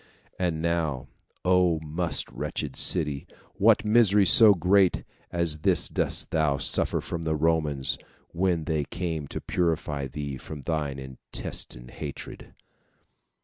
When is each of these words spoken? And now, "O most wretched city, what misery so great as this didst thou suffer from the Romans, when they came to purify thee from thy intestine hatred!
And 0.39 0.63
now, 0.63 1.09
"O 1.45 1.79
most 1.81 2.27
wretched 2.31 2.75
city, 2.75 3.27
what 3.57 3.85
misery 3.85 4.25
so 4.25 4.55
great 4.55 5.03
as 5.29 5.59
this 5.59 5.87
didst 5.87 6.31
thou 6.31 6.57
suffer 6.57 7.01
from 7.01 7.21
the 7.21 7.35
Romans, 7.35 7.99
when 8.31 8.63
they 8.63 8.83
came 8.85 9.27
to 9.27 9.39
purify 9.39 10.07
thee 10.07 10.37
from 10.37 10.61
thy 10.61 10.89
intestine 10.89 11.89
hatred! 11.89 12.55